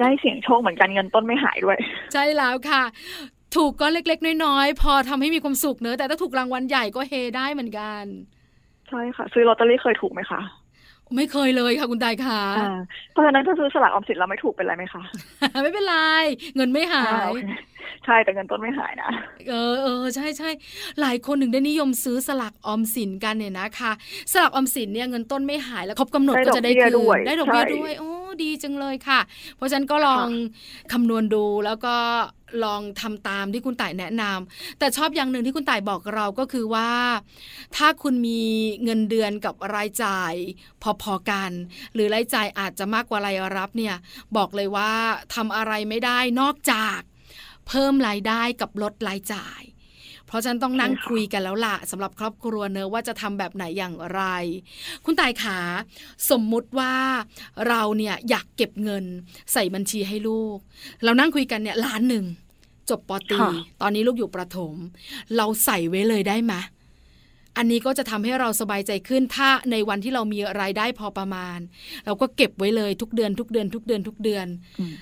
[0.00, 1.78] ได้เสี่ยงโชคเหมือนกันเงินต้นไม่หายด้วย
[2.12, 2.82] ใช่แล้วค่ะ
[3.56, 8.04] ถูกก็เล็ก ๆ น้อยๆ พอทำให้มีความสุขเนอะแต่ถ้าถูกรางวัลใหญ่ก็เฮได้เหมือนกัน
[8.88, 10.40] ใช่ค่ะ ซื้อลอตเตอรี่เคยถูกไหมคะ
[11.16, 12.78] ไม่เคยเลยค่ะคุณตายค่ะอ่า
[13.12, 15.02] เพราะฉะนั้นถ้าซื้อสลากออมสินเราไม่ถูกเป็นไรไหมคะ
[15.62, 15.96] ไม่เป็นไร
[16.56, 17.52] เงินไม่หาอ่ายโอเค
[18.04, 19.10] ใช่แต่เงินต้นไม่หายนะ
[19.48, 20.50] เออเออใช่ใช่
[21.00, 23.92] หลายคนถึงได้นิยมซื้อสลักออมสินกันเนี่ยนะคะ
[24.32, 28.08] สลักออมสินเนี่ยเงินต้นไม่หายแล้วครบกำหนดได้ก็จะได้ดอกเบี้ยคืด้วยนได้ดอกเบี้ยใช่ด้วยโอ้
[28.42, 29.20] ดีจังเลยค่ะ
[29.56, 30.28] เพราะฉะนั้นก็ลอง
[30.92, 31.96] คำนวณดูแล้วก็
[32.64, 36.90] ลองทำตามที่คุณต่ายแนะนำแต่ชอบอย่างหนึ่งที่คุณต่ายบอกเราก็คือว่า
[37.76, 38.42] ถ้าคุณมี
[38.84, 40.32] เงินเดือนกับรายจ่าย
[41.02, 41.50] พอๆกัน
[41.94, 43.94] หรือรายจ่ายอาจจะมากกว่ารายรับเนี่ย
[44.36, 44.92] บอกเลยว่า
[45.34, 47.00] ทำอะไรไม่ได้นอกจาก
[47.68, 49.60] เพิ่มรายได้กับลดรายจ่าย
[50.26, 54.22] เพราะฉะนั้นต้องนั่งใช่ค่ะคุยกันแล้วล่ะสำหรับครอบครัวเนอะว่าจะทำแบบไหนอย่างไร
[55.04, 55.58] คุณตายขา
[56.30, 56.94] สมมุติว่า
[57.68, 59.04] เราเนี่ยอยากเก็บเงิน
[59.52, 60.58] ใส่บัญชีให้ลูก
[61.04, 62.24] เรานั่งคุยกันเนี่ยล้านหนึ่ง
[62.90, 63.40] จบปอตรี
[63.80, 64.74] ตอนนี้ลูกอยู่ประถม
[65.36, 66.54] เราใส่ไว้เลยได้ไหม
[67.56, 71.58] อันนี้ก็จะทำให้เราสบายใจขึ้นถ้าในวันที่เรามีรายได้พอประมาณ
[72.06, 74.46] เราก็เก็บไว้เลยทุกเดือนทุกเดือนทุกเดือนทุกเดือน
[74.80, 74.92] อืม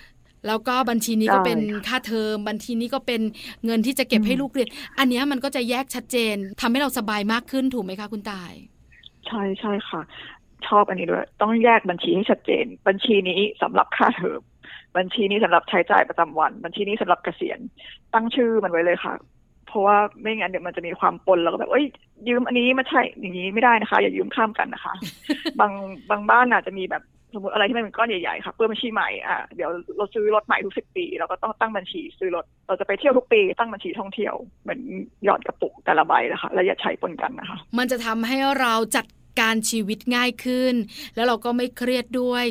[0.46, 3.20] แล้วก็บัญชีนี้ก็ได้เป็นค่ะค่าเทอม บัญชีนี้ก็เป็น
[3.64, 8.52] เงินที่จะเก็บอืมให้ลูกเรียน อันเนี้ยมันก็จะแยกชัดเจนทำให้เราสบายมากขึ้นถูกไหมคะคุณตาย
[9.26, 10.00] ใช่ใช่ค่ะ
[10.68, 14.40] ชอบอันนี้ด้วย ต้องแยกบัญชีให้ชัดเจน บัญชีนี้สำหรับค่าเทอม
[14.96, 17.58] บัญชีนี้สำหรับใช้จ่ายประจำวัน บัญชีนี้สำหรับเกษียณ
[18.14, 19.14] ตั้งชื่อมันไว้เลยค่ะ
[19.66, 21.86] เพราะว่าไม่งั้นเดี๋ยวมันจะมีความปนแล้วก็แบบเอ้ย
[22.28, 24.94] ยืมอันนี้มาใช่อย่างนี้ไม่ได้นะคะ อย่ายืมข้ามกันนะคะ
[25.60, 25.72] บาง
[26.10, 27.02] บางบ้านอาจจะมีแบบ
[27.34, 34.80] สมมติอะไรที่มันเป็นก้อนใหญ่ๆค่ะเพื่อบัญชีใหม่อะเดี๋ยวเราซื้อรถใหม่ทุกสิบปี เราก็ต้องตั้งบัญชีซื้อรถเราจะไปเที่ยวทุกปี ตั้งบัญชีท่องเที่ยวเหมือน
[35.24, 39.06] หยอดกระปุกแต่ละใบนะคะและอย่าใช้ปนกันนะคะ มันจะทำให้เราจัด
[39.40, 40.74] การชีวิตง่ายขึ้น
[41.14, 42.44] แล้วเราก็ไม่เครียดด้วย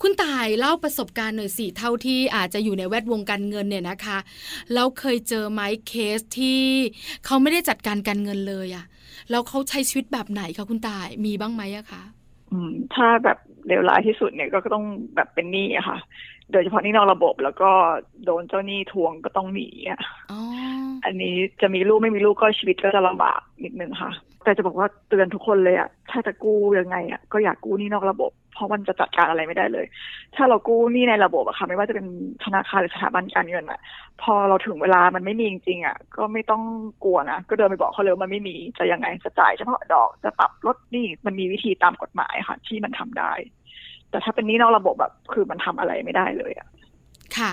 [0.00, 4.18] คุณตายเล่าประสบการณ์หน่อยสิเท่าที่อาจจะอยู่ในแวดวงการเงินเนี่ยนะคะ
[4.74, 6.62] แล้วเคยเจอไหมเคสที่
[7.24, 8.84] เขาไม่ได้จัดการการเงินเลยอะ
[9.30, 12.02] แล้วเขาใช้ชีวิตแบบไหนคะคุณตายมีบ้างไหมอะคะ
[12.50, 15.98] อืมถ้าแบบ เลวร้ายที่สุดเนี่ยก็ต้องแบบเป็นหนี้อะค่ะ
[16.52, 17.70] โดยเฉพาะหนี้นอกระบบแล้วก็
[18.24, 20.40] โดนเจ้าหนี้ทวงก็ต้องหนีอะอ๋อ
[21.04, 24.12] อันนี้จะมีลูกไม่มีลูกก็ชีวิตก็จะลำบากนิดนึงค่ะ
[24.44, 29.86] แต่จะบอกว่าเตือนทุกคนเลยอะถ้าจะกู้ยังไงอะก็อยากกู้หนี้นอกระบบ เพราะมันจะจัดการอะไรไม่ได้เลย
[30.36, 32.06] ถ้าเรากู้หนี้ในระบบอะค่ะไม่ว่าจะเป็น
[32.44, 33.80] ธนาคารหรือสถาบันการเงินอะ
[34.22, 36.62] พอเราถึงเวลามันไม่มีจริงๆอะก็ไม่ต้อง
[37.04, 43.32] กลัวนะก็เดินไปบอกเขาเลยว่ามันไม่มีจะยังไงจะจ่ายเฉพาะดอกจะปรับลดหนี้มันมีวิธีตามกฎหมายค่ะที่มันทำได้
[44.10, 46.68] แต่ถ้าเป็นหนี้นอกระบบแบบคือมันทำอะไรไม่ได้เลยอะ
[47.38, 47.50] ค่ะ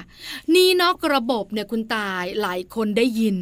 [0.51, 3.37] หนี่นอกระบบเนี่ยคุณตายหลายคนได้ยิน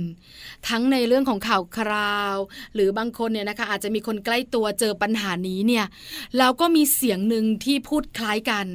[0.69, 2.38] ทั้งในเรื่องของข่าวคราว
[2.74, 5.86] หรือบางคนเนี่ยนะคะอาจจะมีคนใกล้ตัวเจอปัญหานี้เนี่ย
[6.38, 8.65] แล้วก็มีเสียงหนึ่งที่พูดคล้ายกัน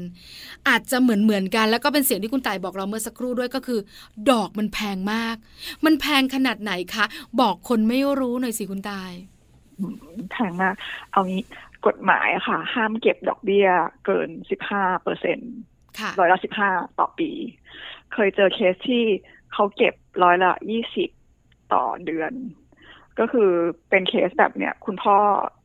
[0.68, 3.80] อาจจะเหมือนเหมือนกัน แล้วก็เป็นเสียงที่คุณตายบอกเราเมื่อสักครู่ด้วยก็คือ
[4.30, 5.36] ดอกมันแพงมาก
[5.84, 7.04] มันแพงขนาดไหนคะ
[7.40, 9.12] บอกคนไม่รู้หน่อยสิคุณตาย
[9.78, 9.94] อืม
[10.32, 10.74] แพงมาก
[11.12, 11.42] เอางี้
[11.86, 13.68] กฎหมายอะค่ะ ห้ามเก็บดอกเบี้ย
[14.06, 15.54] เกินสิบห้าเปอร์เซ็นต์
[15.98, 17.30] ค่ะร้อยละสิบห้าต่อปี
[18.14, 19.04] เคยเจอเคสที่
[19.52, 21.10] เขาเก็บร้อยละยี่สิบ
[21.72, 22.32] ต่อเดือน
[23.18, 23.50] ก็คือ
[23.90, 25.16] เป็นเคสแบบเนี้ยคุณพ่อ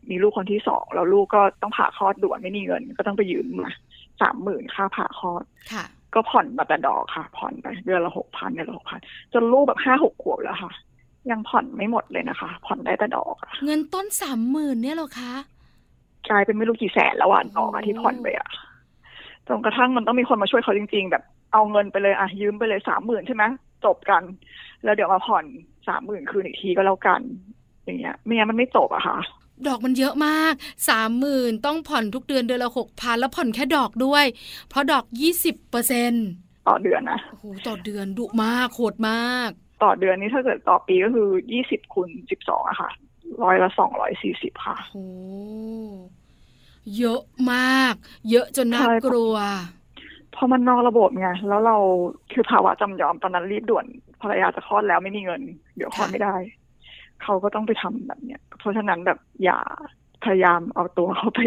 [0.09, 3.69] มีลูกคนที่สองแล้วลูกก็ต้องผ่าคลอดด่วนไม่มีเงิน ก็ต้องไปยืมมา
[4.21, 5.43] สามหมื่นค่าผ่าคลอด
[5.73, 8.99] ค่ะก็ผ่อนมาแต่ดอกค่ะ ผ่อนไปเดือนละหกพันเดือนละหกพัน
[9.33, 10.71] จนลูกแบบห้าหกขวบแล้วค่ะ
[11.31, 15.33] ยังผ่อนไม่หมดเลยนะคะ ผ่อนได้แต่ดอกอะเงินต้นสามหมื่นเนี่ยเหรอคะ
[16.29, 18.47] กลายเป็นไม่รู้กี่แสนแล้วอะดอกอะที่ผ่อนไปอะ
[19.47, 23.43] จนกระทั่งมันต้องมีคนมาช่วยเขาจริง ๆ แบบเอาเงินไปเลยอะยืมไปเลยสามหมื่นใช่ไหม
[23.85, 24.23] จบกัน
[24.83, 25.45] แล้วเดี๋ยวมาผ่อน
[25.87, 27.21] สามหมื่นคืนอีกทีก็แล้วกัน
[27.85, 29.17] อย่างเงี้ยไม่งั้นมันไม่จบอะค่ะ
[29.67, 30.53] ดอกมันเยอะมาก
[30.89, 34.25] สามหมื่นต้องผ่อนทุกเดือนเดือนละหกพันแล้วผ่อนแค่ดอกด้วย
[34.69, 36.27] เพราะดอกยี่สิบเปอร์เซ็นต์
[36.67, 39.49] ต่อเดือนนะโอ้โหต่อเดือนดุมากโหดมาก
[39.83, 42.89] ต่อเดือนนี้ถ้าเกิดต่อปีก็คือยี่สิบคูณสิบสองอะค่ะ
[43.43, 45.05] ร้อยละสองร้อยสี่สิบค่ะโอ้
[46.97, 47.93] เยอะมาก
[48.29, 49.35] เยอะจนน่าใช่กลัว
[50.31, 51.77] เพราะมันนอกระบบไงแล้วเรา
[52.31, 53.85] คือภาวะจำยอมตอนนั้นรีบด่วน
[54.21, 55.41] ภรรยาจะคลอดแล้วไม่มีเงิน
[55.75, 56.35] เดี๋ยวคลอดค่ะไม่ได้
[57.23, 59.59] เขาก็ต้องไปทำแบบเนี้ยเพราะฉะนั้นแบบอย่า
[60.25, 61.39] พยายามเอาตัวเขาไป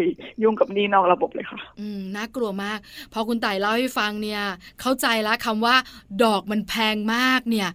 [0.42, 2.78] ยุ่งกับนี่นอกระบบเลยค่ะ อืมน่ากลัวมาก
[3.12, 4.42] พอคุณไต่เล่าให้ฟังเนี่ย
[4.80, 5.76] เข้าใจละคำว่า
[6.24, 7.68] ดอกมันแพงมากเนี่ย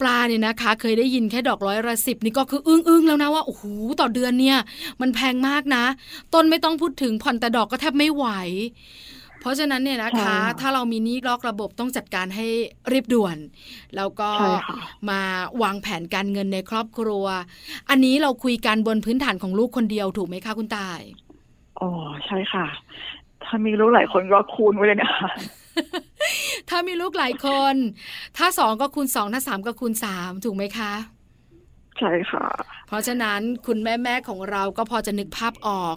[0.00, 3.64] ปลาเนี่ยนะคะ เคยได้ยินแค่ดอกร้อยละสิบนี่ก็คืออึ้งอึ้งๆแล้วนะว่าโอ้โห
[4.00, 4.58] ต่อเดือนเนี่ย
[5.00, 5.84] มันแพงมากนะ
[6.34, 8.26] ต้นไม่ต้องพูดถึงผ่อนแต่ดอกก็แทบไม่ไหว
[9.44, 12.46] เพราะฉะนั้นเนี่ยนะคะใช่ค่ะถ้าเรามีหนี้นอกระบบต้องจัดการให้
[12.92, 13.36] รีบด่วน
[13.96, 14.76] แล้วก็ใช่ค่ะ
[15.10, 15.20] มา
[15.62, 17.26] วางแผนการเงินในครอบครัว
[17.90, 21.00] อันนี้เราคุยกันบนพื้นฐานของลูกคนเดียวถูกไหมคะคุณตาย
[21.80, 21.90] อ๋อ
[22.26, 22.66] ใช่ค่ะ
[23.44, 25.28] ถ้ามีลูกหลายคนก็คูณไว้เลยนะคะ
[26.70, 27.74] ถ้ามีลูกหลายคน
[28.36, 30.92] ถ้าสองก็คูณสองถ้าสามก็คูณสามถูกไหมคะ
[31.98, 32.46] ใช่ค่ะ
[32.88, 35.96] เพราะฉะนั้นคุณแม่แม่ของเราก็พอจะนึกภาพออก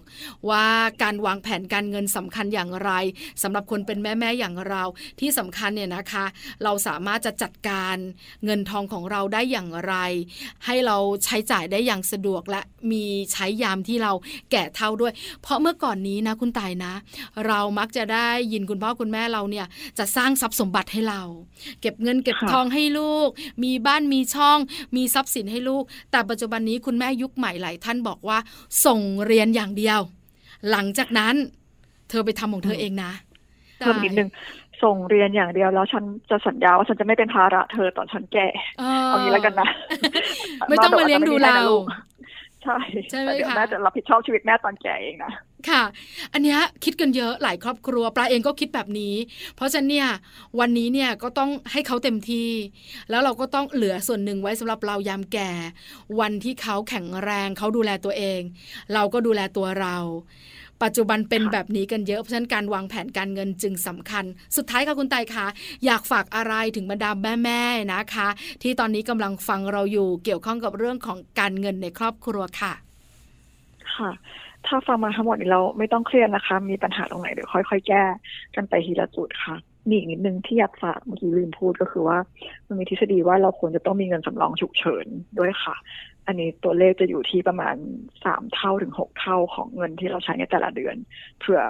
[0.50, 0.68] ว่า
[1.04, 2.92] การวางแผนการเงินสำคัญอย่างไร
[3.44, 4.84] สำหรับคนเป็นแม่แม่อย่างเรา
[5.20, 6.26] ที่สำคัญเนี่ยนะคะ
[6.64, 7.96] เราสามารถจะจัดการ
[8.46, 9.96] เงินทองของเราได้อย่างไร
[10.66, 14.12] ให้เราใช้จ่ายได้อย่างสะดวกและมีใช้ยามที่เรา
[14.52, 16.94] แก่เท่าด้วย เพราะเมื่อก่อนนี้นะคุณตายนะ
[17.48, 19.66] เรามักจะได้ยินคุณพ่อคุณแม่เราเนี่ย
[19.98, 21.22] จะสร้างทรัพย์สมบัติให้เรา
[21.82, 23.30] เก็บเงินเก็บทองให้ลูก
[23.64, 24.58] มีบ้านมีช่อง
[24.96, 28.38] มีทรัพย์สินให้ลูกแต่ปัจจุบันนี้คุณแม่ยุคใหม่หลายท่านบอกว่า
[28.86, 30.00] ส่งเรียนอย่างเดียว
[30.72, 31.36] หลังจากนั้น
[32.10, 33.12] เธอไปทำของเธอเองนะ
[33.80, 34.30] เพิ่มนิดนึง
[34.84, 38.48] ส่งเรียนอย่างเดียวแล้วฉันจะสัญญาว่าฉันจะไม่เป็นภาระเธอตอนฉันแก่
[38.80, 39.70] เอเอางี้แล้วกันนะ
[40.70, 41.58] ไม่ต้องมาเลี้ยงดูเรา
[42.17, 42.78] ใช่
[43.10, 45.32] ใช่ไหมแต่เดี๋ยวคะแม่จะรับผิดชอบชีวิตแม่ตอนแก่เองนะ
[45.70, 45.84] ค่ะ
[46.34, 49.16] อันเนี้ยคิดกันเยอะหลายครอบครัวปลาเองก็คิดแบบนี้
[49.56, 50.10] เพราะฉะนั้นเนี่ย
[50.60, 52.50] วันนี้เนี่ยก็ต้องให้เขาเต็มที่
[53.10, 55.52] แล้วเราก็ต้องเหลือส่วนหนึ่งไว้สำหรับเรายามแก่
[56.20, 58.42] วันที่เขาแข็งแรงเขาดูแลตัวเอง
[58.94, 59.98] เราก็ดูแลตัวเรา
[60.84, 64.26] ปัจจุบันเป็นแบบนี้กันเยอะเพราะฉะนั้นการวางแผนการเงินจึงสำคัญ
[64.58, 65.46] สุดท้ายค่ะคุณไตคะ
[65.86, 67.12] อยากฝากอะไรถึงบรรดา
[67.44, 68.28] แม่ๆนะคะ
[68.64, 72.74] ที่ตอนนี้กำลังฟังเราอยู่เกี่ยวข้องกับเรื่องของการเงินในครอบครัวค่ะ
[73.96, 74.12] ค่ะ
[74.68, 78.04] ถ้าฟังมาทั้งหมดเราไม่ต้องเครียดนะคะ มีปัญหาตรงไหนเดี๋ยวค่อย ๆ แก้
[78.56, 79.56] กันไปทีละจุดค่ะ
[79.90, 82.18] มีอีกนิดนึงที่อยากฝากเมื่อกี้ลืมพูดก็คือว่า
[82.68, 85.06] มันมีทฤษฎีว่าเราควรจะต้องมีเงินสำรองฉุกเฉิน
[85.40, 85.76] ด้วยค่ะ
[86.28, 87.76] อันนี้ตัวเลขจะอยู่ที่ประมาณ
[88.26, 90.96] สามเท่าถึงหกเท่าของเงินที่เราใช้ในแต่ละเดือน
[91.40, 91.62] เผื่อ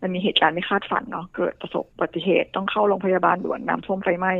[0.00, 4.32] มันมีเหตุการณ์ไม่คาดฝันเนาะเกิดประสบอุบัติเหตุต้องเข้าโรงพยาบาลด่วนน้ำท่วมไฟไหม้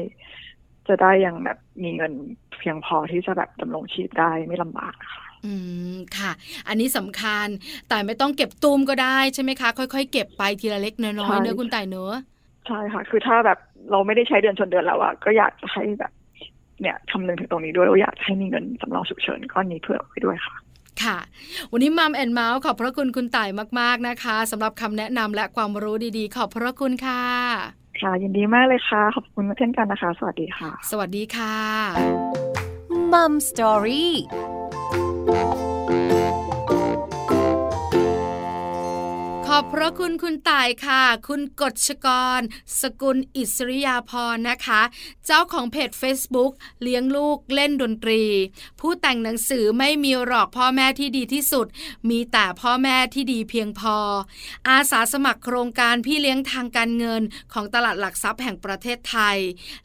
[0.88, 2.12] จะได้ยังแบบมีเงิน
[2.58, 5.52] เพียงพอที่จะแบบดำรงชีพได้ไม่ลำบากค่ะอื
[5.94, 6.30] มค่ะ
[6.68, 7.46] อันนี้สำคัญ
[7.88, 12.20] แต่ไม่ต้องเก็บตุ้มก็ได้ใช่ไหมคะ ค่อยๆ เก็บไปทีละเล็กน้อยๆเนื้อะคุณต่ายเนื้อะ
[12.66, 13.58] ใช่ค่ะ คือถ้าแบบ
[13.90, 16.12] เราไม่ได้ใช้เดือนชนเดือนแล้วอะก็อยากจะให้แบบ
[16.80, 20.54] เนี่ยคำนึงถึงตรงนี้ด้วยว่าอยากให้มีเงินสำรองฉุกเฉินก้อนนี้เผื่อไว้ด้วยค่ะ
[21.02, 21.18] ค่ะ
[21.72, 23.48] วันนี้มัมแอนเมาส์ขอบพระคุณคุณต่าย
[23.80, 27.22] มาก ๆ นะคะสำหรับคำแนะนำและความรู้ดีๆ ขอบพระคุณค่ะ
[28.00, 31.56] ค่ะ ยินดีมากเลยค่ะ ขอบคุณเช่นกันนะคะ สวัสดีค่ะ สวัสดีค่ะ
[33.12, 34.14] มัมสตอรี่
[39.52, 42.08] ขอบพระคุณคุณต่ายค่ะ คุณกฎชก
[42.38, 42.40] ร
[42.80, 44.82] สกุลอิสริยาพรนะคะ
[45.26, 48.22] เจ้าของเพจ Facebook เลี้ยงลูกเล่นดนตรี
[48.80, 51.66] ผู้แต่งหนังสือไม่มีหรอกพ่อแม่ที่ดีที่สุด
[52.10, 53.96] มีแต่พ่อแม่ที่ดีเพียงพอ
[54.68, 59.38] อาสาสมัครโครงการพี่เลี้ยงทางการเงินของตลาดหลักทรัพย์แห่งประเทศไทย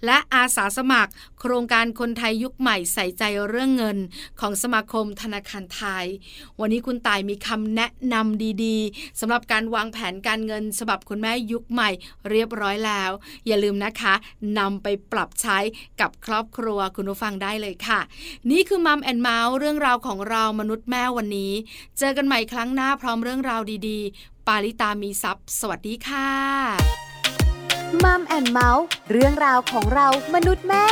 [0.06, 1.12] และอาสาสมัคร
[1.46, 3.98] โครงการคนไทยยุคใหม่ใส่ใจเรื่องเงิน
[4.40, 6.06] ของสมาคมธนาคารไทย
[6.60, 11.90] วันนี้คุณตายมีคำแนะนำดีๆสำหรับการวางแผนการเงิน ฉบับคุณแม่ยุคใหม่
[12.30, 13.12] เรียบร้อยแล้ว
[13.48, 14.14] อย่าลืมนะคะ
[14.60, 15.58] นำไปปรับใช้
[16.02, 18.00] กับครอบครัวคุณผู้ฟังได้เลยค่ะ
[18.52, 21.54] นี่คือมัมแอนเมาส์เรื่องราวของเรามนุษย์แม่วันนี้
[22.00, 26.30] เจอกันใหม่ครั้งหน้าพร้อมเรื่องราวดีๆ ปาลิตามีซัพ์สวัสดีค่ะ
[28.04, 30.88] มัมแอนเมาส์เรื่องราวของเรามนุษย์แม่